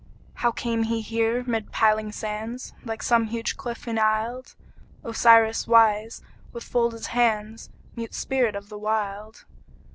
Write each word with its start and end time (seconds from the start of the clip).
How 0.37 0.49
came 0.49 0.81
he 0.81 1.01
here 1.01 1.43
mid 1.45 1.71
piling 1.71 2.11
sands, 2.11 2.73
Like 2.83 3.03
some 3.03 3.25
huge 3.25 3.55
cliff 3.55 3.87
enisled, 3.87 4.55
Osiris 5.03 5.67
wise, 5.67 6.23
with 6.51 6.63
folded 6.63 7.05
hands, 7.05 7.69
Mute 7.95 8.15
spirit 8.15 8.55
of 8.55 8.69
the 8.69 8.79
Wild? 8.79 9.45